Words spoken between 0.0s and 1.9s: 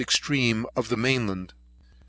extreme of the main land, S.